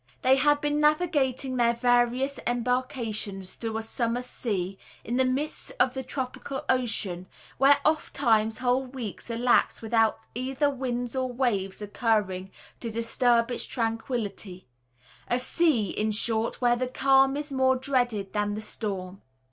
[0.23, 5.93] They had been navigating their various embarkations through a "summer sea," in the midst of
[5.93, 7.27] the tropical ocean,
[7.59, 14.65] where ofttimes whole weeks elapse without either winds or waves occurring to disturb its tranquillity,
[15.27, 19.21] a sea, in short, where the "calm" is more dreaded than the "storm."